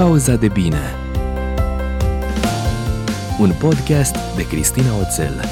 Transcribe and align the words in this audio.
Pauza 0.00 0.36
de 0.36 0.48
bine 0.48 0.94
Un 3.40 3.52
podcast 3.58 4.16
de 4.36 4.46
Cristina 4.46 4.98
Oțel 4.98 5.44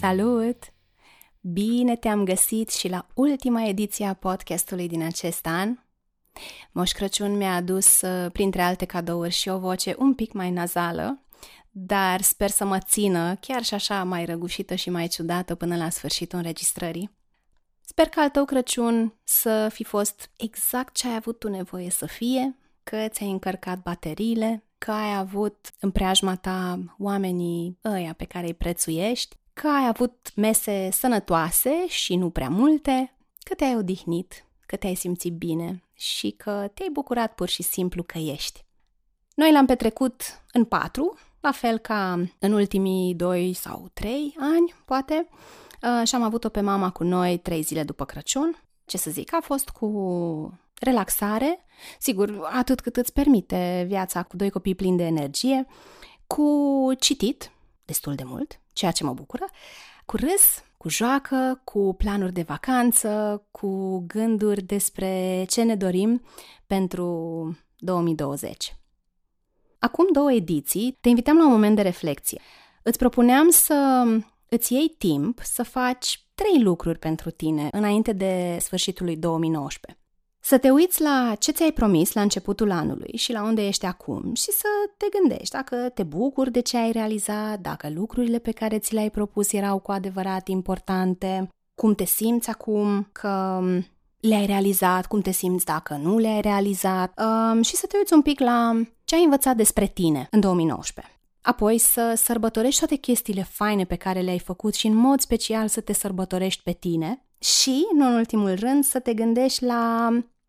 Salut! 0.00 0.56
Bine 1.40 1.96
te-am 1.96 2.24
găsit 2.24 2.70
și 2.70 2.88
la 2.88 3.06
ultima 3.14 3.66
ediție 3.66 4.06
a 4.06 4.14
podcastului 4.14 4.88
din 4.88 5.02
acest 5.02 5.46
an. 5.46 5.76
Moș 6.72 6.90
Crăciun 6.90 7.36
mi-a 7.36 7.54
adus, 7.54 8.00
uh, 8.00 8.30
printre 8.32 8.62
alte 8.62 8.84
cadouri, 8.84 9.32
și 9.32 9.48
o 9.48 9.58
voce 9.58 9.94
un 9.98 10.14
pic 10.14 10.32
mai 10.32 10.50
nazală, 10.50 11.24
dar 11.70 12.20
sper 12.20 12.50
să 12.50 12.64
mă 12.64 12.78
țină 12.78 13.34
chiar 13.40 13.62
și 13.62 13.74
așa 13.74 14.04
mai 14.04 14.24
răgușită 14.24 14.74
și 14.74 14.90
mai 14.90 15.06
ciudată 15.06 15.54
până 15.54 15.76
la 15.76 15.88
sfârșitul 15.88 16.38
înregistrării. 16.38 17.19
Sper 17.90 18.08
că 18.08 18.20
al 18.20 18.28
tău 18.28 18.44
Crăciun 18.44 19.14
să 19.24 19.68
fi 19.72 19.84
fost 19.84 20.30
exact 20.36 20.94
ce 20.94 21.08
ai 21.08 21.14
avut 21.14 21.38
tu 21.38 21.48
nevoie 21.48 21.90
să 21.90 22.06
fie, 22.06 22.56
că 22.82 23.08
ți-ai 23.08 23.30
încărcat 23.30 23.82
bateriile, 23.82 24.64
că 24.78 24.90
ai 24.90 25.16
avut 25.16 25.70
în 25.80 25.90
preajma 25.90 26.36
ta 26.36 26.78
oamenii 26.98 27.78
ăia 27.84 28.12
pe 28.12 28.24
care 28.24 28.46
îi 28.46 28.54
prețuiești, 28.54 29.36
că 29.52 29.68
ai 29.68 29.86
avut 29.86 30.30
mese 30.36 30.88
sănătoase 30.92 31.86
și 31.88 32.16
nu 32.16 32.30
prea 32.30 32.48
multe, 32.48 33.16
că 33.38 33.54
te-ai 33.54 33.76
odihnit, 33.76 34.44
că 34.66 34.76
te-ai 34.76 34.94
simțit 34.94 35.32
bine 35.32 35.84
și 35.92 36.30
că 36.30 36.70
te-ai 36.74 36.88
bucurat 36.92 37.34
pur 37.34 37.48
și 37.48 37.62
simplu 37.62 38.02
că 38.02 38.18
ești. 38.18 38.64
Noi 39.34 39.52
l-am 39.52 39.66
petrecut 39.66 40.22
în 40.52 40.64
patru, 40.64 41.18
la 41.40 41.52
fel 41.52 41.78
ca 41.78 42.24
în 42.38 42.52
ultimii 42.52 43.14
doi 43.14 43.52
sau 43.52 43.90
trei 43.92 44.34
ani, 44.38 44.74
poate, 44.84 45.28
Uh, 45.30 45.69
și 46.04 46.14
am 46.14 46.22
avut-o 46.22 46.48
pe 46.48 46.60
mama 46.60 46.90
cu 46.90 47.04
noi 47.04 47.38
trei 47.38 47.62
zile 47.62 47.82
după 47.82 48.04
Crăciun. 48.04 48.62
Ce 48.84 48.96
să 48.96 49.10
zic, 49.10 49.34
a 49.34 49.40
fost 49.40 49.68
cu 49.68 50.58
relaxare, 50.80 51.64
sigur, 51.98 52.48
atât 52.52 52.80
cât 52.80 52.96
îți 52.96 53.12
permite 53.12 53.84
viața 53.88 54.22
cu 54.22 54.36
doi 54.36 54.50
copii 54.50 54.74
plini 54.74 54.96
de 54.96 55.04
energie, 55.04 55.66
cu 56.26 56.90
citit, 56.98 57.50
destul 57.84 58.14
de 58.14 58.22
mult, 58.24 58.60
ceea 58.72 58.90
ce 58.90 59.04
mă 59.04 59.12
bucură, 59.12 59.44
cu 60.04 60.16
râs, 60.16 60.64
cu 60.76 60.88
joacă, 60.88 61.60
cu 61.64 61.94
planuri 61.98 62.32
de 62.32 62.42
vacanță, 62.42 63.42
cu 63.50 63.98
gânduri 64.06 64.62
despre 64.62 65.44
ce 65.48 65.62
ne 65.62 65.76
dorim 65.76 66.22
pentru 66.66 67.58
2020. 67.76 68.76
Acum 69.78 70.06
două 70.12 70.32
ediții 70.32 70.98
te 71.00 71.08
invităm 71.08 71.36
la 71.36 71.44
un 71.44 71.50
moment 71.50 71.76
de 71.76 71.82
reflexie. 71.82 72.40
Îți 72.82 72.98
propuneam 72.98 73.50
să 73.50 74.04
îți 74.52 74.72
iei 74.72 74.94
timp 74.98 75.40
să 75.42 75.62
faci 75.62 76.24
trei 76.34 76.62
lucruri 76.62 76.98
pentru 76.98 77.30
tine 77.30 77.68
înainte 77.72 78.12
de 78.12 78.56
sfârșitul 78.60 79.06
lui 79.06 79.16
2019. 79.16 80.00
Să 80.42 80.58
te 80.58 80.70
uiți 80.70 81.02
la 81.02 81.34
ce 81.38 81.52
ți-ai 81.52 81.72
promis 81.72 82.12
la 82.12 82.20
începutul 82.20 82.70
anului 82.70 83.16
și 83.16 83.32
la 83.32 83.42
unde 83.42 83.66
ești 83.66 83.86
acum 83.86 84.34
și 84.34 84.50
să 84.50 84.68
te 84.96 85.06
gândești 85.18 85.54
dacă 85.54 85.76
te 85.94 86.02
bucuri 86.02 86.50
de 86.50 86.60
ce 86.60 86.76
ai 86.76 86.92
realizat, 86.92 87.60
dacă 87.60 87.90
lucrurile 87.90 88.38
pe 88.38 88.52
care 88.52 88.78
ți 88.78 88.94
le-ai 88.94 89.10
propus 89.10 89.52
erau 89.52 89.78
cu 89.78 89.92
adevărat 89.92 90.48
importante, 90.48 91.48
cum 91.74 91.94
te 91.94 92.04
simți 92.04 92.50
acum 92.50 93.08
că 93.12 93.62
le-ai 94.20 94.46
realizat, 94.46 95.06
cum 95.06 95.20
te 95.20 95.30
simți 95.30 95.64
dacă 95.64 95.94
nu 95.94 96.18
le-ai 96.18 96.40
realizat 96.40 97.20
um, 97.20 97.62
și 97.62 97.76
să 97.76 97.86
te 97.86 97.96
uiți 97.96 98.12
un 98.12 98.22
pic 98.22 98.40
la 98.40 98.80
ce 99.04 99.14
ai 99.14 99.24
învățat 99.24 99.56
despre 99.56 99.86
tine 99.86 100.28
în 100.30 100.40
2019. 100.40 101.19
Apoi 101.42 101.78
să 101.78 102.14
sărbătorești 102.16 102.78
toate 102.78 102.96
chestiile 102.96 103.42
faine 103.42 103.84
pe 103.84 103.96
care 103.96 104.20
le-ai 104.20 104.38
făcut 104.38 104.74
și 104.74 104.86
în 104.86 104.94
mod 104.94 105.20
special 105.20 105.68
să 105.68 105.80
te 105.80 105.92
sărbătorești 105.92 106.62
pe 106.62 106.72
tine 106.72 107.24
și, 107.38 107.86
nu 107.94 108.06
în 108.06 108.14
ultimul 108.14 108.54
rând, 108.54 108.84
să 108.84 108.98
te 108.98 109.14
gândești 109.14 109.64
la 109.64 110.08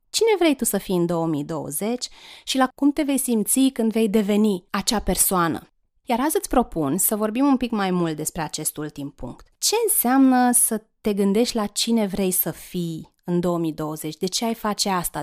cine 0.10 0.36
vrei 0.40 0.56
tu 0.56 0.66
să 0.66 0.78
fii 0.78 0.96
în 0.96 1.06
2020 1.06 2.08
și 2.44 2.58
la 2.58 2.68
cum 2.76 2.92
te 2.92 3.02
vei 3.02 3.18
simți 3.18 3.70
când 3.74 3.92
vei 3.92 4.10
deveni 4.10 4.64
acea 4.70 5.00
persoană. 5.00 5.66
Iar 6.04 6.20
azi 6.20 6.38
îți 6.38 6.50
propun 6.50 6.98
să 6.98 7.16
vorbim 7.16 7.46
un 7.46 7.58
pic 7.58 7.72
mai 7.72 7.92
mult 7.92 8.16
despre 8.16 8.42
acest 8.42 8.78
ultim 8.78 9.10
punct. 9.10 9.48
Ce 9.58 9.76
înseamnă 9.88 10.52
să 10.52 10.84
te 11.02 11.14
gândești 11.14 11.56
la 11.56 11.66
cine 11.66 12.06
vrei 12.06 12.32
să 12.32 12.52
fii 12.52 13.14
în 13.24 13.40
2020? 13.40 14.18
De 14.18 14.28
ce 14.28 14.46
ai 14.46 14.54
face 14.54 14.90
asta? 14.90 15.22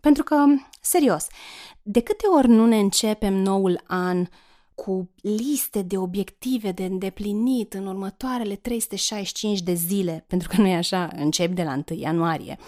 Pentru 0.00 0.22
că, 0.22 0.44
serios, 0.80 1.26
de 1.82 2.00
câte 2.00 2.26
ori 2.26 2.48
nu 2.48 2.66
ne 2.66 2.78
începem 2.78 3.34
noul 3.34 3.82
an 3.86 4.26
cu 4.84 5.10
liste 5.20 5.82
de 5.82 5.96
obiective 5.96 6.72
de 6.72 6.84
îndeplinit 6.84 7.74
în 7.74 7.86
următoarele 7.86 8.54
365 8.54 9.60
de 9.60 9.74
zile, 9.74 10.24
pentru 10.28 10.48
că 10.48 10.60
nu 10.60 10.66
e 10.66 10.74
așa, 10.74 11.10
încep 11.16 11.54
de 11.54 11.62
la 11.62 11.72
1 11.90 11.98
ianuarie. 12.00 12.58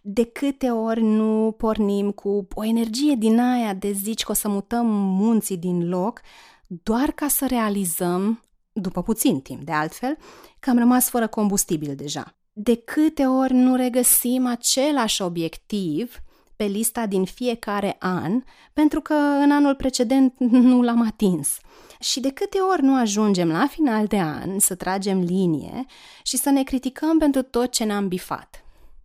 De 0.00 0.24
câte 0.24 0.70
ori 0.70 1.02
nu 1.02 1.54
pornim 1.58 2.10
cu 2.10 2.46
o 2.54 2.64
energie 2.64 3.14
din 3.14 3.40
aia 3.40 3.74
de 3.74 3.92
zici 3.92 4.22
că 4.22 4.30
o 4.30 4.34
să 4.34 4.48
mutăm 4.48 4.86
munții 4.90 5.56
din 5.56 5.88
loc, 5.88 6.20
doar 6.66 7.10
ca 7.10 7.28
să 7.28 7.46
realizăm, 7.46 8.42
după 8.72 9.02
puțin 9.02 9.40
timp 9.40 9.62
de 9.62 9.72
altfel, 9.72 10.16
că 10.58 10.70
am 10.70 10.78
rămas 10.78 11.08
fără 11.08 11.26
combustibil 11.26 11.94
deja. 11.94 12.36
De 12.52 12.76
câte 12.76 13.26
ori 13.26 13.52
nu 13.52 13.76
regăsim 13.76 14.46
același 14.46 15.22
obiectiv 15.22 16.22
pe 16.62 16.68
lista 16.68 17.06
din 17.06 17.24
fiecare 17.24 17.96
an, 17.98 18.42
pentru 18.72 19.00
că 19.00 19.14
în 19.14 19.50
anul 19.50 19.74
precedent 19.74 20.34
nu 20.70 20.82
l-am 20.82 21.06
atins. 21.06 21.58
Și 22.00 22.20
de 22.20 22.30
câte 22.30 22.58
ori 22.58 22.82
nu 22.82 22.96
ajungem 22.96 23.48
la 23.50 23.66
final 23.66 24.06
de 24.06 24.18
an 24.18 24.58
să 24.58 24.74
tragem 24.74 25.20
linie 25.20 25.84
și 26.22 26.36
să 26.36 26.50
ne 26.50 26.62
criticăm 26.62 27.18
pentru 27.18 27.42
tot 27.42 27.70
ce 27.70 27.84
n-am 27.84 28.08
bifat. 28.08 28.64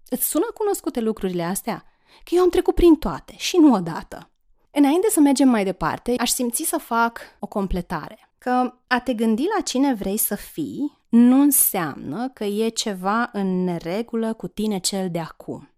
Îți 0.09 0.27
sună 0.29 0.45
cunoscute 0.53 0.99
lucrurile 0.99 1.43
astea? 1.43 1.83
Că 2.23 2.35
eu 2.35 2.41
am 2.41 2.49
trecut 2.49 2.75
prin 2.75 2.95
toate 2.95 3.33
și 3.37 3.57
nu 3.57 3.73
odată. 3.73 4.29
Înainte 4.71 5.07
să 5.09 5.19
mergem 5.19 5.49
mai 5.49 5.63
departe, 5.63 6.13
aș 6.17 6.29
simți 6.29 6.63
să 6.63 6.77
fac 6.77 7.19
o 7.39 7.47
completare. 7.47 8.29
Că 8.37 8.73
a 8.87 8.99
te 8.99 9.13
gândi 9.13 9.45
la 9.57 9.63
cine 9.63 9.93
vrei 9.93 10.17
să 10.17 10.35
fii 10.35 10.97
nu 11.09 11.41
înseamnă 11.41 12.29
că 12.29 12.43
e 12.43 12.67
ceva 12.67 13.29
în 13.33 13.63
neregulă 13.63 14.33
cu 14.33 14.47
tine 14.47 14.77
cel 14.77 15.09
de 15.11 15.19
acum. 15.19 15.69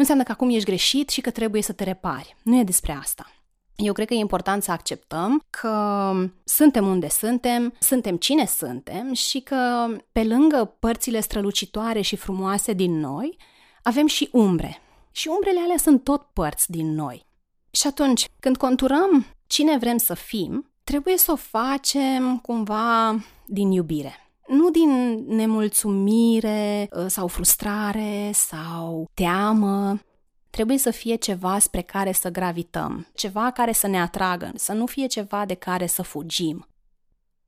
Nu 0.00 0.06
înseamnă 0.06 0.28
că 0.30 0.42
acum 0.42 0.54
ești 0.54 0.68
greșit 0.68 1.08
și 1.08 1.20
că 1.20 1.30
trebuie 1.30 1.62
să 1.62 1.72
te 1.72 1.84
repari. 1.84 2.36
Nu 2.42 2.58
e 2.58 2.62
despre 2.62 2.92
asta. 2.92 3.30
Eu 3.76 3.92
cred 3.92 4.06
că 4.06 4.14
e 4.14 4.18
important 4.18 4.62
să 4.62 4.70
acceptăm 4.70 5.42
că 5.50 6.12
suntem 6.44 6.86
unde 6.86 7.08
suntem, 7.08 7.72
suntem 7.78 8.16
cine 8.16 8.46
suntem 8.46 9.12
și 9.12 9.40
că 9.40 9.86
pe 10.12 10.24
lângă 10.24 10.76
părțile 10.78 11.20
strălucitoare 11.20 12.00
și 12.00 12.16
frumoase 12.16 12.72
din 12.72 12.98
noi, 12.98 13.36
avem 13.82 14.06
și 14.06 14.28
umbre. 14.32 14.82
Și 15.10 15.28
umbrele 15.28 15.60
alea 15.60 15.76
sunt 15.76 16.04
tot 16.04 16.22
părți 16.32 16.70
din 16.70 16.94
noi. 16.94 17.26
Și 17.70 17.86
atunci, 17.86 18.24
când 18.40 18.56
conturăm 18.56 19.26
cine 19.46 19.78
vrem 19.78 19.96
să 19.96 20.14
fim, 20.14 20.70
trebuie 20.84 21.16
să 21.16 21.32
o 21.32 21.36
facem 21.36 22.38
cumva 22.38 23.18
din 23.46 23.70
iubire 23.70 24.29
nu 24.50 24.70
din 24.70 25.24
nemulțumire 25.26 26.88
uh, 26.92 27.04
sau 27.06 27.26
frustrare 27.26 28.30
sau 28.32 29.10
teamă. 29.14 30.00
Trebuie 30.50 30.78
să 30.78 30.90
fie 30.90 31.14
ceva 31.14 31.58
spre 31.58 31.80
care 31.82 32.12
să 32.12 32.28
gravităm, 32.28 33.06
ceva 33.14 33.50
care 33.50 33.72
să 33.72 33.86
ne 33.86 34.00
atragă, 34.00 34.52
să 34.54 34.72
nu 34.72 34.86
fie 34.86 35.06
ceva 35.06 35.44
de 35.44 35.54
care 35.54 35.86
să 35.86 36.02
fugim. 36.02 36.66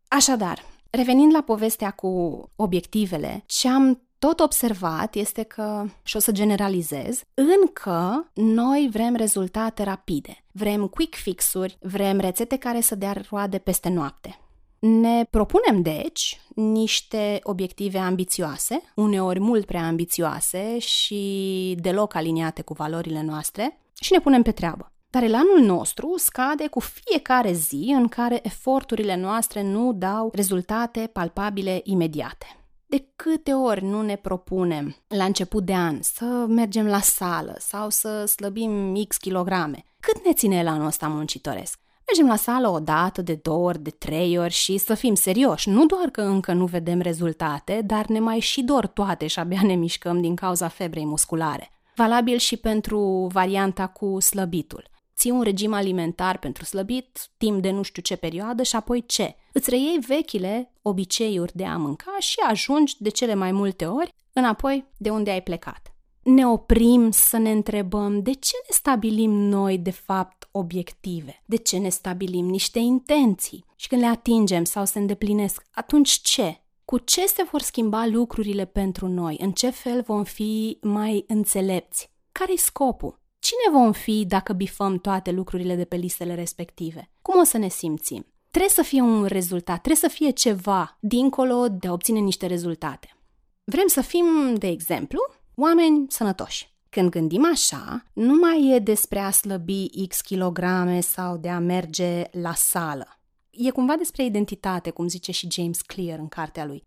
Așadar, 0.09 0.65
revenind 0.91 1.33
la 1.33 1.41
povestea 1.41 1.91
cu 1.91 2.43
obiectivele, 2.57 3.43
ce 3.47 3.69
am 3.69 4.03
tot 4.19 4.41
observat 4.41 5.15
este 5.15 5.43
că, 5.43 5.85
și 6.03 6.17
o 6.17 6.19
să 6.19 6.33
generalizez, 6.33 7.23
încă 7.35 8.31
noi 8.35 8.89
vrem 8.93 9.15
rezultate 9.15 9.83
rapide. 9.83 10.45
Vrem 10.53 10.87
quick 10.87 11.15
fix-uri, 11.15 11.79
vrem 11.81 12.19
rețete 12.19 12.57
care 12.57 12.81
să 12.81 12.95
dea 12.95 13.15
roade 13.31 13.59
peste 13.59 13.89
noapte. 13.89 14.42
Ne 14.87 15.25
propunem, 15.31 15.83
deci, 15.83 16.41
niște 16.55 17.41
obiective 17.43 17.99
ambițioase, 17.99 18.83
uneori 18.95 19.41
mult 19.41 19.65
prea 19.65 19.87
ambițioase 19.87 20.79
și 20.79 21.77
deloc 21.81 22.15
aliniate 22.15 22.63
cu 22.63 22.73
valorile 22.73 23.23
noastre, 23.23 23.81
și 24.01 24.13
ne 24.13 24.21
punem 24.21 24.43
pe 24.43 24.53
treabă. 24.53 24.93
Dar 25.11 25.23
elanul 25.23 25.61
nostru 25.61 26.15
scade 26.17 26.67
cu 26.67 26.81
fiecare 26.81 27.53
zi 27.53 27.95
în 27.97 28.09
care 28.09 28.41
eforturile 28.43 29.17
noastre 29.17 29.63
nu 29.63 29.93
dau 29.93 30.31
rezultate 30.35 31.11
palpabile 31.13 31.81
imediate. 31.85 32.47
De 32.87 33.09
câte 33.17 33.53
ori 33.53 33.85
nu 33.85 34.03
ne 34.03 34.17
propunem 34.17 34.97
la 35.09 35.25
început 35.25 35.65
de 35.65 35.75
an 35.75 35.99
să 36.01 36.25
mergem 36.49 36.87
la 36.87 37.01
sală 37.01 37.55
sau 37.59 37.91
să 37.91 38.25
slăbim 38.25 39.05
X 39.09 39.17
kilograme? 39.17 39.85
Cât 40.01 40.25
ne 40.25 40.33
ține 40.33 40.57
elanul 40.57 40.87
ăsta 40.87 41.09
muncitoresc? 41.09 41.81
Mergem 42.13 42.31
la 42.31 42.37
sală 42.37 42.69
o 42.69 42.79
dată, 42.79 43.23
de 43.23 43.35
două 43.35 43.67
ori, 43.69 43.83
de 43.83 43.91
trei 43.91 44.39
ori 44.39 44.53
și 44.53 44.79
să 44.79 44.95
fim 44.95 45.15
serioși. 45.15 45.69
Nu 45.69 45.87
doar 45.87 46.09
că 46.11 46.21
încă 46.21 46.53
nu 46.53 46.67
vedem 46.67 47.01
rezultate, 47.01 47.83
dar 47.85 48.07
ne 48.07 48.21
mai 48.21 48.39
și 48.41 48.63
dor 48.63 48.87
toate 48.87 49.27
și 49.27 49.39
abia 49.39 49.61
ne 49.63 49.75
mișcăm 49.75 50.21
din 50.21 50.35
cauza 50.35 50.69
febrei 50.69 51.05
musculare. 51.05 51.71
Valabil 51.95 52.37
și 52.37 52.57
pentru 52.57 53.29
varianta 53.33 53.87
cu 53.87 54.21
slăbitul. 54.21 54.89
Ții 55.17 55.31
un 55.31 55.43
regim 55.43 55.73
alimentar 55.73 56.39
pentru 56.39 56.65
slăbit, 56.65 57.19
timp 57.37 57.63
de 57.63 57.71
nu 57.71 57.83
știu 57.83 58.03
ce 58.03 58.17
perioadă 58.17 58.63
și 58.63 58.77
apoi 58.77 59.07
ce? 59.07 59.35
Îți 59.53 59.71
reiei 59.71 59.99
vechile 60.07 60.73
obiceiuri 60.83 61.57
de 61.57 61.65
a 61.65 61.77
mânca 61.77 62.17
și 62.19 62.37
ajungi 62.49 62.95
de 62.99 63.09
cele 63.09 63.35
mai 63.35 63.53
multe 63.53 63.87
ori 63.87 64.15
înapoi 64.33 64.85
de 64.97 65.11
unde 65.11 65.31
ai 65.31 65.43
plecat. 65.43 65.95
ne 66.23 66.47
oprim 66.47 67.11
să 67.11 67.37
ne 67.37 67.51
întrebăm 67.51 68.23
de 68.23 68.33
ce 68.33 68.53
ne 68.69 68.75
stabilim 68.75 69.31
noi, 69.31 69.79
de 69.79 69.91
fapt, 69.91 70.42
obiective? 70.53 71.43
De 71.47 71.57
ce 71.57 71.79
ne 71.79 71.89
stabilim 71.89 72.47
niște 72.47 72.79
intenții? 72.79 73.65
Și 73.77 73.89
când 73.89 74.01
le 74.01 74.07
atingem 74.07 74.65
sau 74.65 74.85
se 74.85 74.99
îndeplinesc, 74.99 75.67
atunci 75.71 76.11
ce? 76.11 76.61
Cu 76.85 76.99
ce 76.99 77.27
se 77.27 77.43
vor 77.51 77.61
schimba 77.61 78.07
lucrurile 78.07 78.65
pentru 78.65 79.09
noi? 79.09 79.37
În 79.41 79.53
ce 79.53 79.71
fel 79.71 80.03
vom 80.03 80.25
fi 80.25 80.79
mai 80.81 81.25
înțelepți? 81.27 82.11
Care-i 82.33 82.57
scopul? 82.57 83.21
Cine 83.39 83.79
vom 83.79 83.93
fi 83.93 84.25
dacă 84.27 84.53
bifăm 84.53 84.99
toate 84.99 85.31
lucrurile 85.31 85.75
de 85.75 85.85
pe 85.85 85.97
listele 85.97 86.35
respective? 86.35 87.11
Cum 87.23 87.41
o 87.41 87.45
să 87.45 87.59
ne 87.59 87.69
simțim? 87.69 88.27
Trebuie 88.51 88.71
să 88.71 88.83
fie 88.83 89.01
un 89.01 89.25
rezultat, 89.25 89.81
trebuie 89.81 90.11
să 90.11 90.17
fie 90.17 90.31
ceva 90.31 90.97
dincolo 91.01 91.69
de 91.69 91.89
a 91.89 91.93
obține 91.93 92.19
niște 92.19 92.47
rezultate. 92.47 93.17
Vrem 93.65 93.87
să 93.87 94.01
fim, 94.01 94.55
de 94.55 94.67
exemplu, 94.67 95.19
oameni 95.55 96.07
sănătoși. 96.09 96.72
Când 96.95 97.11
gândim 97.11 97.45
așa, 97.53 98.03
nu 98.13 98.35
mai 98.35 98.75
e 98.75 98.79
despre 98.79 99.19
a 99.19 99.31
slăbi 99.31 100.07
X 100.09 100.21
kilograme 100.21 101.01
sau 101.01 101.37
de 101.37 101.49
a 101.49 101.59
merge 101.59 102.23
la 102.31 102.53
sală. 102.55 103.19
E 103.51 103.71
cumva 103.71 103.97
despre 103.97 104.25
identitate, 104.25 104.91
cum 104.91 105.09
zice 105.09 105.33
și 105.33 105.49
James 105.51 105.81
Clear 105.81 106.19
în 106.19 106.29
cartea 106.29 106.65
lui. 106.65 106.87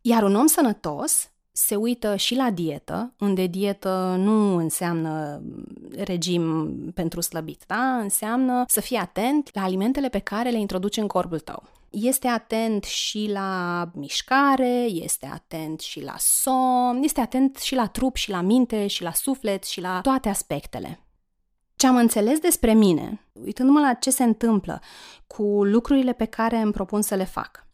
Iar 0.00 0.22
un 0.22 0.34
om 0.34 0.46
sănătos 0.46 1.30
se 1.52 1.76
uită 1.76 2.16
și 2.16 2.34
la 2.34 2.50
dietă, 2.50 3.14
unde 3.18 3.46
dietă 3.46 4.14
nu 4.18 4.56
înseamnă 4.56 5.42
regim 5.96 6.70
pentru 6.94 7.20
slăbit, 7.20 7.64
da? 7.66 7.96
Înseamnă 7.96 8.64
să 8.66 8.80
fii 8.80 8.96
atent 8.96 9.50
la 9.52 9.62
alimentele 9.62 10.08
pe 10.08 10.18
care 10.18 10.50
le 10.50 10.58
introduci 10.58 10.96
în 10.96 11.06
corpul 11.06 11.40
tău. 11.40 11.62
Este 11.90 12.28
atent 12.28 12.84
și 12.84 13.28
la 13.32 13.90
mișcare, 13.94 14.84
este 14.88 15.30
atent 15.32 15.80
și 15.80 16.02
la 16.02 16.14
somn, 16.18 17.02
este 17.02 17.20
atent 17.20 17.56
și 17.56 17.74
la 17.74 17.86
trup 17.86 18.16
și 18.16 18.30
la 18.30 18.40
minte 18.40 18.86
și 18.86 19.02
la 19.02 19.12
suflet 19.12 19.64
și 19.64 19.80
la 19.80 20.00
toate 20.00 20.28
aspectele. 20.28 21.00
Ce 21.76 21.86
am 21.86 21.96
înțeles 21.96 22.38
despre 22.38 22.72
mine, 22.72 23.26
uitându-mă 23.32 23.80
la 23.80 23.94
ce 23.94 24.10
se 24.10 24.22
întâmplă 24.22 24.80
cu 25.26 25.42
lucrurile 25.64 26.12
pe 26.12 26.24
care 26.24 26.56
îmi 26.56 26.72
propun 26.72 27.02
să 27.02 27.14
le 27.14 27.24
fac, 27.24 27.66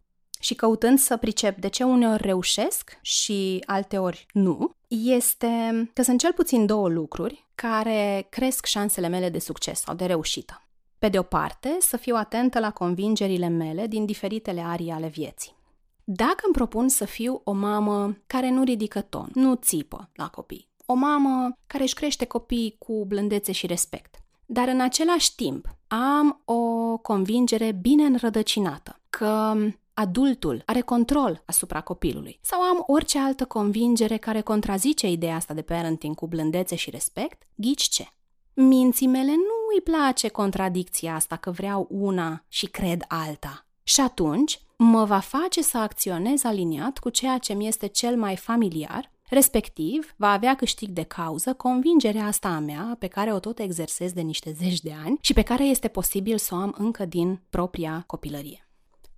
și 0.43 0.55
căutând 0.55 0.99
să 0.99 1.17
pricep 1.17 1.57
de 1.57 1.69
ce 1.69 1.85
uneori 1.85 2.23
reușesc 2.23 2.99
și 3.01 3.63
alteori 3.67 4.27
nu, 4.33 4.77
este 4.89 5.91
că 5.93 6.03
sunt 6.03 6.21
cel 6.21 6.33
puțin 6.33 6.67
două 6.67 6.89
lucruri 6.89 7.47
care 7.55 8.27
cresc 8.31 8.65
șansele 8.65 9.09
mele 9.09 9.29
de 9.29 9.39
succes 9.39 9.81
sau 9.81 9.95
de 9.95 10.05
reușită. 10.05 10.67
Pe 11.03 11.09
de 11.09 11.19
o 11.19 11.23
parte, 11.23 11.77
să 11.81 11.97
fiu 11.97 12.17
atentă 12.17 12.59
la 12.59 12.71
convingerile 12.71 13.49
mele 13.49 13.87
din 13.87 14.07
diferitele 14.07 14.61
arii 14.61 14.91
ale 14.91 15.07
vieții. 15.07 15.57
Dacă 16.05 16.41
îmi 16.45 16.55
propun 16.55 16.89
să 16.89 17.05
fiu 17.05 17.41
o 17.45 17.53
mamă 17.53 18.17
care 18.27 18.51
nu 18.51 18.63
ridică 18.63 19.01
ton, 19.01 19.31
nu 19.35 19.55
țipă 19.55 20.11
la 20.15 20.29
copii, 20.29 20.69
o 20.87 20.95
mamă 20.95 21.59
care 21.67 21.83
își 21.83 21.95
crește 21.95 22.25
copiii 22.25 22.77
cu 22.79 23.05
blândețe 23.07 23.53
și 23.53 23.67
respect, 23.67 24.15
dar 24.47 24.69
în 24.69 24.81
același 24.81 25.35
timp 25.35 25.77
am 25.87 26.43
o 26.45 26.97
convingere 26.97 27.73
bine 27.73 28.05
înrădăcinată 28.05 29.01
că 29.11 29.55
adultul 29.95 30.63
are 30.67 30.81
control 30.81 31.43
asupra 31.47 31.81
copilului 31.81 32.39
sau 32.43 32.61
am 32.61 32.85
orice 32.87 33.19
altă 33.19 33.45
convingere 33.45 34.17
care 34.17 34.41
contrazice 34.41 35.11
ideea 35.11 35.37
asta 35.37 35.55
de 35.55 35.63
parenting 35.63 36.15
cu 36.15 36.27
blândețe 36.27 36.75
și 36.75 36.91
respect, 36.91 37.43
ghici 37.55 37.83
ce? 37.83 38.07
Minții 38.55 39.07
mele 39.07 39.31
nu 39.31 39.62
îi 39.75 39.81
place 39.81 40.29
contradicția 40.29 41.15
asta 41.15 41.37
că 41.37 41.51
vreau 41.51 41.87
una 41.91 42.45
și 42.49 42.67
cred 42.67 43.05
alta. 43.09 43.67
Și 43.83 44.01
atunci 44.01 44.61
mă 44.77 45.05
va 45.05 45.19
face 45.19 45.63
să 45.63 45.79
acționez 45.79 46.45
aliniat 46.45 46.99
cu 46.99 47.09
ceea 47.09 47.39
ce 47.39 47.53
mi 47.53 47.67
este 47.67 47.87
cel 47.87 48.17
mai 48.17 48.37
familiar, 48.37 49.13
respectiv 49.29 50.15
va 50.17 50.33
avea 50.33 50.55
câștig 50.55 50.89
de 50.89 51.03
cauză 51.03 51.55
convingerea 51.55 52.27
asta 52.27 52.49
a 52.49 52.59
mea 52.59 52.97
pe 52.99 53.07
care 53.07 53.33
o 53.33 53.39
tot 53.39 53.59
exersez 53.59 54.13
de 54.13 54.21
niște 54.21 54.53
zeci 54.53 54.81
de 54.81 54.95
ani 55.05 55.19
și 55.21 55.33
pe 55.33 55.43
care 55.43 55.65
este 55.65 55.89
posibil 55.89 56.39
să 56.39 56.55
o 56.55 56.59
am 56.59 56.75
încă 56.79 57.05
din 57.05 57.41
propria 57.51 58.05
copilărie. 58.07 58.69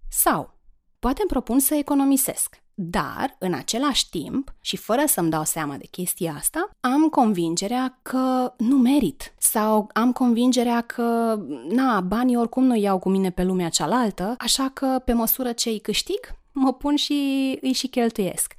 Sau 0.09 0.55
Poate 1.05 1.21
îmi 1.21 1.31
propun 1.31 1.59
să 1.59 1.75
economisesc, 1.75 2.63
dar, 2.75 3.37
în 3.39 3.55
același 3.55 4.09
timp, 4.09 4.55
și 4.61 4.77
fără 4.77 5.03
să-mi 5.07 5.31
dau 5.31 5.45
seama 5.45 5.77
de 5.77 5.87
chestia 5.91 6.35
asta, 6.39 6.71
am 6.81 7.09
convingerea 7.09 7.99
că 8.03 8.53
nu 8.59 8.77
merit. 8.77 9.35
Sau 9.39 9.91
am 9.93 10.13
convingerea 10.13 10.81
că, 10.81 11.39
na, 11.69 12.01
banii 12.01 12.37
oricum 12.37 12.65
nu 12.65 12.77
iau 12.77 12.99
cu 12.99 13.09
mine 13.09 13.31
pe 13.31 13.43
lumea 13.43 13.69
cealaltă, 13.69 14.35
așa 14.39 14.71
că, 14.73 15.03
pe 15.05 15.13
măsură 15.13 15.53
ce 15.53 15.69
îi 15.69 15.79
câștig, 15.79 16.19
mă 16.53 16.73
pun 16.73 16.97
și 16.97 17.13
îi 17.61 17.73
și 17.73 17.87
cheltuiesc. 17.87 18.55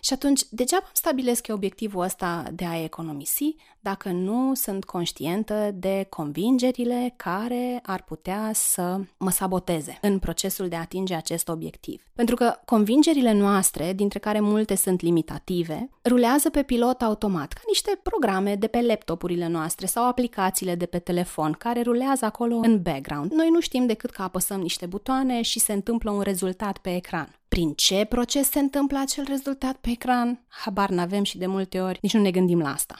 Și 0.00 0.12
atunci, 0.12 0.42
degeaba 0.50 0.84
îmi 0.84 0.94
stabilesc 0.94 1.46
eu 1.46 1.54
obiectivul 1.54 2.02
ăsta 2.02 2.44
de 2.52 2.64
a 2.64 2.82
economisi 2.82 3.56
dacă 3.80 4.08
nu 4.08 4.54
sunt 4.54 4.84
conștientă 4.84 5.70
de 5.74 6.06
convingerile 6.08 7.14
care 7.16 7.80
ar 7.82 8.02
putea 8.02 8.50
să 8.54 9.00
mă 9.16 9.30
saboteze 9.30 9.98
în 10.00 10.18
procesul 10.18 10.68
de 10.68 10.76
a 10.76 10.80
atinge 10.80 11.14
acest 11.14 11.48
obiectiv. 11.48 12.02
Pentru 12.14 12.34
că 12.34 12.54
convingerile 12.64 13.32
noastre, 13.32 13.92
dintre 13.92 14.18
care 14.18 14.40
multe 14.40 14.74
sunt 14.74 15.00
limitative, 15.00 15.90
rulează 16.04 16.50
pe 16.50 16.62
pilot 16.62 17.02
automat, 17.02 17.52
ca 17.52 17.60
niște 17.66 18.00
programe 18.02 18.54
de 18.54 18.66
pe 18.66 18.80
laptopurile 18.82 19.46
noastre 19.46 19.86
sau 19.86 20.08
aplicațiile 20.08 20.74
de 20.74 20.86
pe 20.86 20.98
telefon 20.98 21.52
care 21.52 21.82
rulează 21.82 22.24
acolo 22.24 22.56
în 22.56 22.82
background. 22.82 23.32
Noi 23.32 23.48
nu 23.48 23.60
știm 23.60 23.86
decât 23.86 24.10
că 24.10 24.22
apăsăm 24.22 24.60
niște 24.60 24.86
butoane 24.86 25.42
și 25.42 25.58
se 25.58 25.72
întâmplă 25.72 26.10
un 26.10 26.20
rezultat 26.20 26.78
pe 26.78 26.94
ecran. 26.94 27.36
Prin 27.56 27.72
ce 27.72 28.04
proces 28.04 28.50
se 28.50 28.58
întâmplă 28.58 28.98
acel 28.98 29.24
rezultat 29.28 29.76
pe 29.76 29.90
ecran? 29.90 30.44
Habar 30.48 30.88
n-avem 30.90 31.22
și 31.22 31.38
de 31.38 31.46
multe 31.46 31.80
ori 31.80 31.98
nici 32.02 32.12
nu 32.12 32.20
ne 32.20 32.30
gândim 32.30 32.60
la 32.60 32.72
asta. 32.72 32.94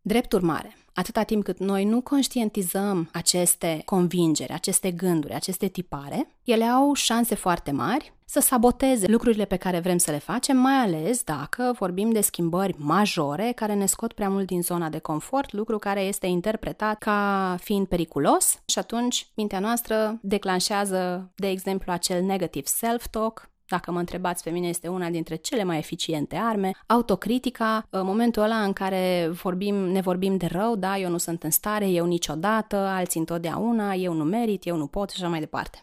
Drept 0.00 0.32
urmare, 0.32 0.76
atâta 0.94 1.22
timp 1.22 1.44
cât 1.44 1.58
noi 1.58 1.84
nu 1.84 2.00
conștientizăm 2.00 3.08
aceste 3.12 3.82
convingeri, 3.84 4.52
aceste 4.52 4.90
gânduri, 4.90 5.34
aceste 5.34 5.66
tipare, 5.66 6.36
ele 6.44 6.64
au 6.64 6.94
șanse 6.94 7.34
foarte 7.34 7.70
mari 7.70 8.12
să 8.24 8.40
saboteze 8.40 9.06
lucrurile 9.06 9.44
pe 9.44 9.56
care 9.56 9.80
vrem 9.80 9.98
să 9.98 10.10
le 10.10 10.18
facem, 10.18 10.56
mai 10.56 10.74
ales 10.74 11.22
dacă 11.22 11.74
vorbim 11.78 12.10
de 12.10 12.20
schimbări 12.20 12.74
majore 12.78 13.52
care 13.54 13.74
ne 13.74 13.86
scot 13.86 14.12
prea 14.12 14.28
mult 14.28 14.46
din 14.46 14.62
zona 14.62 14.88
de 14.88 14.98
confort, 14.98 15.52
lucru 15.52 15.78
care 15.78 16.00
este 16.00 16.26
interpretat 16.26 16.98
ca 16.98 17.56
fiind 17.60 17.86
periculos 17.86 18.62
și 18.66 18.78
atunci 18.78 19.26
mintea 19.34 19.58
noastră 19.58 20.18
declanșează, 20.22 21.32
de 21.34 21.48
exemplu, 21.48 21.92
acel 21.92 22.22
negative 22.22 22.66
self-talk, 22.66 23.54
dacă 23.68 23.90
mă 23.90 23.98
întrebați, 23.98 24.42
pe 24.42 24.50
mine 24.50 24.68
este 24.68 24.88
una 24.88 25.10
dintre 25.10 25.36
cele 25.36 25.64
mai 25.64 25.78
eficiente 25.78 26.36
arme. 26.36 26.70
Autocritica, 26.86 27.86
în 27.90 28.04
momentul 28.06 28.42
ăla 28.42 28.62
în 28.62 28.72
care 28.72 29.28
vorbim, 29.42 29.74
ne 29.74 30.00
vorbim 30.00 30.36
de 30.36 30.46
rău, 30.46 30.76
da, 30.76 30.98
eu 30.98 31.10
nu 31.10 31.18
sunt 31.18 31.42
în 31.42 31.50
stare, 31.50 31.88
eu 31.88 32.06
niciodată, 32.06 32.76
alții 32.76 33.20
întotdeauna, 33.20 33.94
eu 33.94 34.12
nu 34.12 34.24
merit, 34.24 34.66
eu 34.66 34.76
nu 34.76 34.86
pot 34.86 35.10
și 35.10 35.16
așa 35.20 35.30
mai 35.30 35.40
departe. 35.40 35.80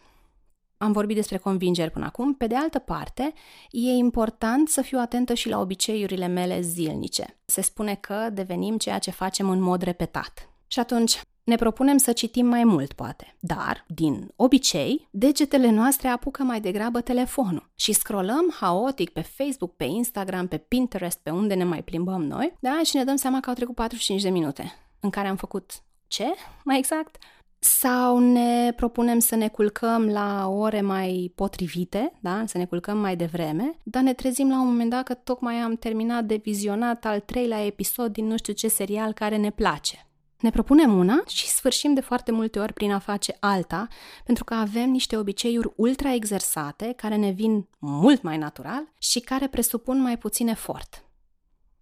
Am 0.76 0.92
vorbit 0.92 1.16
despre 1.16 1.36
convingeri 1.36 1.90
până 1.90 2.04
acum. 2.04 2.34
Pe 2.34 2.46
de 2.46 2.56
altă 2.56 2.78
parte, 2.78 3.32
e 3.70 3.90
important 3.90 4.68
să 4.68 4.82
fiu 4.82 4.98
atentă 4.98 5.34
și 5.34 5.48
la 5.48 5.60
obiceiurile 5.60 6.26
mele 6.26 6.60
zilnice. 6.60 7.38
Se 7.44 7.60
spune 7.60 7.94
că 7.94 8.28
devenim 8.32 8.78
ceea 8.78 8.98
ce 8.98 9.10
facem 9.10 9.48
în 9.48 9.60
mod 9.60 9.82
repetat. 9.82 10.48
Și 10.66 10.78
atunci, 10.78 11.20
ne 11.44 11.56
propunem 11.56 11.96
să 11.96 12.12
citim 12.12 12.46
mai 12.46 12.64
mult, 12.64 12.92
poate, 12.92 13.36
dar, 13.40 13.84
din 13.88 14.28
obicei, 14.36 15.08
degetele 15.10 15.70
noastre 15.70 16.08
apucă 16.08 16.42
mai 16.42 16.60
degrabă 16.60 17.00
telefonul 17.00 17.70
și 17.74 17.92
scrollăm 17.92 18.54
haotic 18.60 19.10
pe 19.10 19.20
Facebook, 19.20 19.76
pe 19.76 19.84
Instagram, 19.84 20.46
pe 20.46 20.56
Pinterest, 20.56 21.18
pe 21.22 21.30
unde 21.30 21.54
ne 21.54 21.64
mai 21.64 21.82
plimbăm 21.82 22.24
noi, 22.24 22.56
da, 22.60 22.80
și 22.84 22.96
ne 22.96 23.04
dăm 23.04 23.16
seama 23.16 23.40
că 23.40 23.48
au 23.48 23.54
trecut 23.54 23.74
45 23.74 24.22
de 24.22 24.28
minute 24.28 24.72
în 25.00 25.10
care 25.10 25.28
am 25.28 25.36
făcut 25.36 25.72
ce, 26.06 26.26
mai 26.64 26.78
exact? 26.78 27.16
Sau 27.58 28.18
ne 28.18 28.72
propunem 28.76 29.18
să 29.18 29.34
ne 29.34 29.48
culcăm 29.48 30.08
la 30.08 30.48
ore 30.48 30.80
mai 30.80 31.32
potrivite, 31.34 32.12
da? 32.20 32.42
să 32.46 32.58
ne 32.58 32.66
culcăm 32.66 32.98
mai 32.98 33.16
devreme, 33.16 33.78
dar 33.82 34.02
ne 34.02 34.12
trezim 34.12 34.48
la 34.48 34.60
un 34.60 34.66
moment 34.66 34.90
dat 34.90 35.04
că 35.04 35.14
tocmai 35.14 35.54
am 35.54 35.76
terminat 35.76 36.24
de 36.24 36.40
vizionat 36.42 37.04
al 37.04 37.20
treilea 37.20 37.64
episod 37.64 38.12
din 38.12 38.26
nu 38.26 38.36
știu 38.36 38.52
ce 38.52 38.68
serial 38.68 39.12
care 39.12 39.36
ne 39.36 39.50
place. 39.50 40.06
Ne 40.44 40.50
propunem 40.50 40.98
una 40.98 41.22
și 41.26 41.48
sfârșim 41.48 41.94
de 41.94 42.00
foarte 42.00 42.32
multe 42.32 42.58
ori 42.58 42.72
prin 42.72 42.92
a 42.92 42.98
face 42.98 43.36
alta, 43.40 43.88
pentru 44.24 44.44
că 44.44 44.54
avem 44.54 44.90
niște 44.90 45.16
obiceiuri 45.16 45.72
ultra 45.76 46.12
exersate 46.12 46.92
care 46.96 47.16
ne 47.16 47.30
vin 47.30 47.68
mult 47.78 48.22
mai 48.22 48.38
natural 48.38 48.92
și 48.98 49.20
care 49.20 49.48
presupun 49.48 50.00
mai 50.00 50.18
puțin 50.18 50.48
efort. 50.48 51.04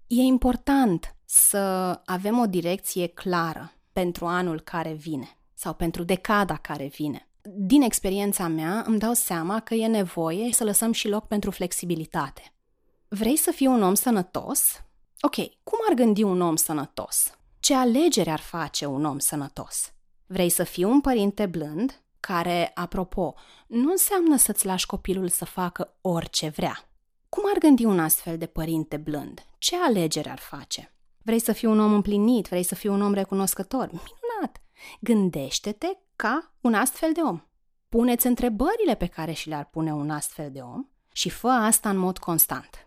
E 0.07 0.21
important 0.21 1.17
să 1.25 1.59
avem 2.05 2.39
o 2.39 2.47
direcție 2.47 3.07
clară 3.07 3.73
pentru 3.93 4.27
anul 4.27 4.61
care 4.61 4.93
vine 4.93 5.39
sau 5.55 5.75
pentru 5.75 6.03
decada 6.03 6.57
care 6.57 6.87
vine. 6.87 7.29
Din 7.43 7.83
experiența 7.83 8.49
mea 8.49 8.85
îmi 8.87 8.99
dau 8.99 9.13
seama 9.13 9.61
că 9.61 9.75
e 9.75 9.87
nevoie 9.87 10.53
să 10.53 10.65
lăsăm 10.65 10.93
și 10.93 11.09
loc 11.09 11.27
pentru 11.27 11.51
flexibilitate. 11.51 12.53
Vrei 13.09 13.37
să 13.37 13.51
fii 13.51 13.67
un 13.67 13.83
om 13.83 13.95
sănătos? 13.95 14.85
Ok, 15.21 15.35
cum 15.63 15.79
ar 15.89 15.95
gândi 15.95 16.23
un 16.23 16.41
om 16.41 16.57
sănătos? 16.57 17.37
Ce 17.63 17.75
alegere 17.75 18.31
ar 18.31 18.41
face 18.41 18.87
un 18.87 19.05
om 19.05 19.19
sănătos? 19.19 19.93
Vrei 20.27 20.49
să 20.49 20.65
fii 20.65 20.85
un 20.85 21.01
părinte 21.01 21.47
blând, 21.47 22.03
care, 22.21 22.71
apropo, 22.75 23.35
nu 23.67 23.91
înseamnă 23.91 24.37
să-ți 24.37 24.67
lași 24.67 24.87
copilul 24.87 25.29
să 25.29 25.45
facă 25.45 25.97
orice 26.01 26.49
vrea. 26.49 26.89
Cum 27.29 27.43
ar 27.53 27.59
gândi 27.59 27.85
un 27.85 28.01
astfel 28.01 28.39
de 28.39 28.47
părinte 28.47 28.97
blând? 28.97 29.45
Ce 29.59 29.77
alegere 29.77 30.31
ar 30.31 30.39
face? 30.39 30.95
Vrei 31.19 31.39
să 31.39 31.53
fii 31.53 31.69
un 31.69 31.81
om 31.81 31.93
împlinit, 31.93 32.47
vrei 32.47 32.63
să 32.63 32.75
fii 32.75 32.91
un 32.91 33.03
om 33.03 33.13
recunoscător. 33.13 33.87
Minunat! 33.87 34.63
Gândește-te 35.01 35.89
ca 36.17 36.53
un 36.61 36.75
astfel 36.75 37.13
de 37.13 37.21
om. 37.21 37.41
Puneți 37.89 38.27
întrebările 38.27 38.95
pe 38.95 39.07
care 39.07 39.33
și 39.33 39.49
le-ar 39.49 39.65
pune 39.65 39.93
un 39.93 40.11
astfel 40.11 40.51
de 40.51 40.61
om 40.61 40.87
și 41.13 41.29
fă 41.29 41.49
asta 41.49 41.91
în 41.91 41.97
mod 41.97 42.19
constant. 42.19 42.87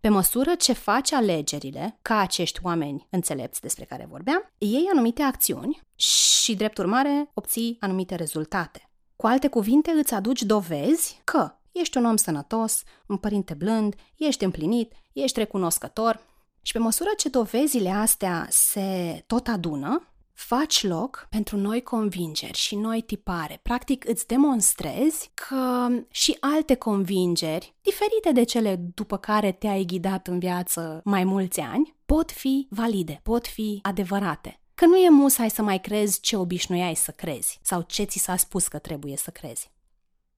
Pe 0.00 0.08
măsură 0.08 0.54
ce 0.54 0.72
faci 0.72 1.12
alegerile, 1.12 1.98
ca 2.02 2.18
acești 2.18 2.60
oameni 2.62 3.06
înțelepți 3.10 3.60
despre 3.60 3.84
care 3.84 4.06
vorbeam, 4.10 4.52
iei 4.58 4.88
anumite 4.92 5.22
acțiuni 5.22 5.80
și, 5.96 6.54
drept 6.54 6.78
urmare, 6.78 7.30
obții 7.34 7.76
anumite 7.80 8.14
rezultate. 8.14 8.90
Cu 9.16 9.26
alte 9.26 9.48
cuvinte, 9.48 9.90
îți 9.90 10.14
aduci 10.14 10.42
dovezi 10.42 11.20
că 11.24 11.58
ești 11.72 11.96
un 11.96 12.04
om 12.04 12.16
sănătos, 12.16 12.82
un 13.06 13.16
părinte 13.16 13.54
blând, 13.54 13.94
ești 14.16 14.44
împlinit, 14.44 14.92
ești 15.12 15.38
recunoscător. 15.38 16.20
Și 16.62 16.72
pe 16.72 16.78
măsură 16.78 17.10
ce 17.16 17.28
dovezile 17.28 17.90
astea 17.90 18.46
se 18.50 19.22
tot 19.26 19.48
adună, 19.48 20.15
faci 20.36 20.82
loc 20.82 21.26
pentru 21.30 21.56
noi 21.56 21.82
convingeri 21.82 22.58
și 22.58 22.74
noi 22.74 23.02
tipare. 23.02 23.60
Practic 23.62 24.08
îți 24.08 24.26
demonstrezi 24.26 25.30
că 25.34 25.88
și 26.10 26.36
alte 26.40 26.74
convingeri, 26.74 27.74
diferite 27.80 28.32
de 28.32 28.42
cele 28.42 28.76
după 28.94 29.16
care 29.16 29.52
te-ai 29.52 29.84
ghidat 29.84 30.26
în 30.26 30.38
viață 30.38 31.00
mai 31.04 31.24
mulți 31.24 31.60
ani, 31.60 31.94
pot 32.06 32.30
fi 32.30 32.66
valide, 32.70 33.20
pot 33.22 33.46
fi 33.46 33.78
adevărate. 33.82 34.60
Că 34.74 34.86
nu 34.86 34.96
e 34.96 35.08
musai 35.08 35.50
să 35.50 35.62
mai 35.62 35.80
crezi 35.80 36.20
ce 36.20 36.36
obișnuiai 36.36 36.94
să 36.94 37.10
crezi 37.10 37.58
sau 37.62 37.82
ce 37.82 38.02
ți 38.02 38.18
s-a 38.18 38.36
spus 38.36 38.68
că 38.68 38.78
trebuie 38.78 39.16
să 39.16 39.30
crezi. 39.30 39.70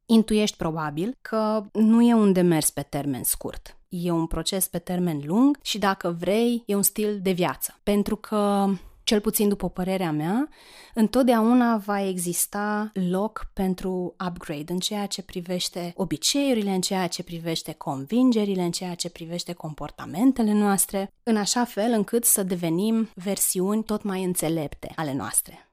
Intuiești 0.06 0.56
probabil 0.56 1.16
că 1.20 1.64
nu 1.72 2.02
e 2.02 2.14
un 2.14 2.32
demers 2.32 2.70
pe 2.70 2.82
termen 2.82 3.22
scurt. 3.22 3.76
E 3.88 4.10
un 4.10 4.26
proces 4.26 4.68
pe 4.68 4.78
termen 4.78 5.20
lung 5.24 5.58
și 5.62 5.78
dacă 5.78 6.16
vrei, 6.18 6.62
e 6.66 6.74
un 6.74 6.82
stil 6.82 7.20
de 7.22 7.32
viață. 7.32 7.78
Pentru 7.82 8.16
că 8.16 8.68
cel 9.08 9.20
puțin 9.20 9.48
după 9.48 9.68
părerea 9.68 10.12
mea, 10.12 10.48
întotdeauna 10.94 11.76
va 11.76 12.02
exista 12.06 12.90
loc 13.10 13.50
pentru 13.52 14.14
upgrade 14.26 14.72
în 14.72 14.78
ceea 14.78 15.06
ce 15.06 15.22
privește 15.22 15.92
obiceiurile, 15.96 16.70
în 16.70 16.80
ceea 16.80 17.06
ce 17.06 17.22
privește 17.22 17.72
convingerile, 17.72 18.62
în 18.62 18.70
ceea 18.70 18.94
ce 18.94 19.10
privește 19.10 19.52
comportamentele 19.52 20.52
noastre, 20.52 21.12
în 21.22 21.36
așa 21.36 21.64
fel 21.64 21.92
încât 21.92 22.24
să 22.24 22.42
devenim 22.42 23.08
versiuni 23.14 23.82
tot 23.82 24.02
mai 24.02 24.24
înțelepte 24.24 24.92
ale 24.96 25.12
noastre. 25.12 25.70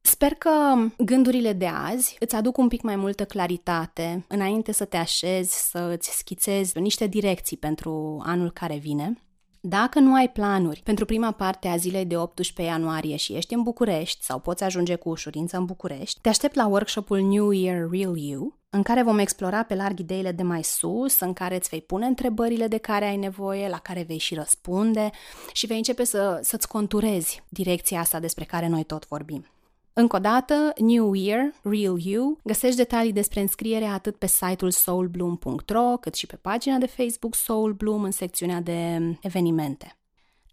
Sper 0.00 0.34
că 0.34 0.50
gândurile 0.98 1.52
de 1.52 1.66
azi 1.66 2.16
îți 2.18 2.34
aduc 2.34 2.58
un 2.58 2.68
pic 2.68 2.82
mai 2.82 2.96
multă 2.96 3.24
claritate 3.24 4.24
înainte 4.28 4.72
să 4.72 4.84
te 4.84 4.96
așezi, 4.96 5.70
să 5.70 5.78
îți 5.78 6.16
schițezi 6.16 6.78
niște 6.78 7.06
direcții 7.06 7.56
pentru 7.56 8.22
anul 8.26 8.50
care 8.50 8.76
vine 8.76 9.22
dacă 9.64 9.98
nu 9.98 10.14
ai 10.14 10.28
planuri 10.28 10.80
pentru 10.84 11.04
prima 11.04 11.30
parte 11.30 11.68
a 11.68 11.76
zilei 11.76 12.04
de 12.04 12.16
18 12.16 12.74
ianuarie 12.74 13.16
și 13.16 13.32
ești 13.32 13.54
în 13.54 13.62
București 13.62 14.24
sau 14.24 14.38
poți 14.38 14.64
ajunge 14.64 14.94
cu 14.94 15.08
ușurință 15.08 15.56
în 15.56 15.64
București, 15.64 16.20
te 16.20 16.28
aștept 16.28 16.54
la 16.54 16.66
workshopul 16.66 17.20
New 17.20 17.50
Year 17.50 17.88
Real 17.90 18.16
You, 18.16 18.58
în 18.70 18.82
care 18.82 19.02
vom 19.02 19.18
explora 19.18 19.62
pe 19.62 19.74
larg 19.74 19.98
ideile 19.98 20.32
de 20.32 20.42
mai 20.42 20.62
sus, 20.62 21.20
în 21.20 21.32
care 21.32 21.54
îți 21.54 21.68
vei 21.68 21.80
pune 21.80 22.06
întrebările 22.06 22.68
de 22.68 22.78
care 22.78 23.04
ai 23.04 23.16
nevoie, 23.16 23.68
la 23.68 23.78
care 23.78 24.02
vei 24.02 24.18
și 24.18 24.34
răspunde 24.34 25.10
și 25.52 25.66
vei 25.66 25.76
începe 25.76 26.04
să, 26.04 26.40
să-ți 26.42 26.68
conturezi 26.68 27.42
direcția 27.48 28.00
asta 28.00 28.20
despre 28.20 28.44
care 28.44 28.68
noi 28.68 28.84
tot 28.84 29.08
vorbim. 29.08 29.46
Încă 29.92 30.16
o 30.16 30.18
dată, 30.18 30.72
New 30.76 31.14
Year, 31.14 31.54
Real 31.62 31.98
You, 31.98 32.38
găsești 32.44 32.76
detalii 32.76 33.12
despre 33.12 33.40
înscriere 33.40 33.84
atât 33.84 34.16
pe 34.16 34.26
site-ul 34.26 34.70
soulbloom.ro, 34.70 35.96
cât 36.00 36.14
și 36.14 36.26
pe 36.26 36.36
pagina 36.36 36.76
de 36.76 36.86
Facebook 36.86 37.34
Soul 37.34 37.72
Bloom 37.72 38.02
în 38.02 38.10
secțiunea 38.10 38.60
de 38.60 38.98
evenimente. 39.20 39.96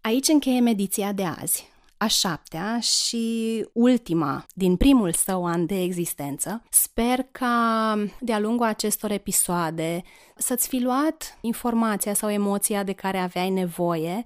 Aici 0.00 0.28
încheiem 0.28 0.66
ediția 0.66 1.12
de 1.12 1.24
azi, 1.24 1.68
a 1.96 2.06
șaptea 2.06 2.78
și 2.80 3.66
ultima 3.72 4.44
din 4.54 4.76
primul 4.76 5.12
său 5.12 5.46
an 5.46 5.66
de 5.66 5.82
existență. 5.82 6.62
Sper 6.70 7.26
ca 7.32 7.94
de-a 8.20 8.38
lungul 8.38 8.66
acestor 8.66 9.10
episoade 9.10 10.02
să-ți 10.36 10.68
fi 10.68 10.78
luat 10.78 11.38
informația 11.40 12.14
sau 12.14 12.30
emoția 12.30 12.82
de 12.82 12.92
care 12.92 13.18
aveai 13.18 13.50
nevoie. 13.50 14.24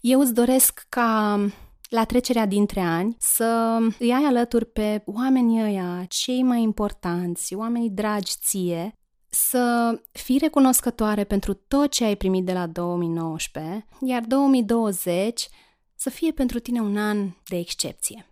Eu 0.00 0.20
îți 0.20 0.34
doresc 0.34 0.86
ca 0.88 1.40
la 1.88 2.04
trecerea 2.04 2.46
dintre 2.46 2.80
ani, 2.80 3.16
să 3.18 3.78
îi 3.98 4.12
ai 4.12 4.24
alături 4.24 4.66
pe 4.66 5.02
oamenii 5.06 5.62
ăia, 5.62 6.04
cei 6.08 6.42
mai 6.42 6.62
importanți, 6.62 7.54
oamenii 7.54 7.90
dragi 7.90 8.32
ție, 8.40 8.92
să 9.28 9.94
fii 10.12 10.38
recunoscătoare 10.38 11.24
pentru 11.24 11.54
tot 11.54 11.90
ce 11.90 12.04
ai 12.04 12.16
primit 12.16 12.44
de 12.44 12.52
la 12.52 12.66
2019, 12.66 13.86
iar 14.00 14.22
2020 14.22 15.48
să 15.94 16.10
fie 16.10 16.32
pentru 16.32 16.58
tine 16.58 16.80
un 16.80 16.96
an 16.96 17.30
de 17.48 17.56
excepție. 17.56 18.30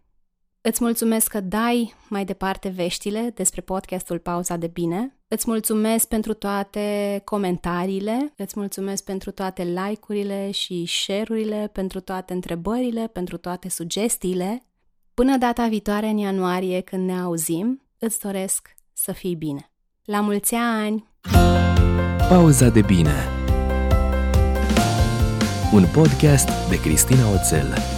Îți 0.67 0.83
mulțumesc 0.83 1.29
că 1.29 1.41
dai 1.41 1.95
mai 2.09 2.25
departe 2.25 2.69
veștile 2.69 3.33
despre 3.35 3.61
podcastul 3.61 4.19
Pauza 4.19 4.57
de 4.57 4.67
Bine. 4.67 5.17
Îți 5.29 5.45
mulțumesc 5.47 6.09
pentru 6.09 6.35
toate 6.35 7.21
comentariile, 7.25 8.33
îți 8.37 8.59
mulțumesc 8.59 9.05
pentru 9.05 9.31
toate 9.31 9.63
like-urile 9.63 10.51
și 10.51 10.85
share-urile, 10.87 11.71
pentru 11.73 12.01
toate 12.01 12.33
întrebările, 12.33 13.07
pentru 13.07 13.37
toate 13.37 13.69
sugestiile. 13.69 14.63
Până 15.15 15.37
data 15.37 15.67
viitoare 15.67 16.07
în 16.07 16.17
ianuarie 16.17 16.81
când 16.81 17.07
ne 17.07 17.21
auzim, 17.21 17.83
îți 17.99 18.21
doresc 18.21 18.75
să 18.93 19.13
fii 19.13 19.35
bine. 19.35 19.71
La 20.05 20.21
mulți 20.21 20.55
ani! 20.55 21.09
Pauza 22.29 22.69
de 22.69 22.81
Bine 22.81 23.29
Un 25.73 25.85
podcast 25.93 26.69
de 26.69 26.81
Cristina 26.81 27.33
Oțel 27.33 27.94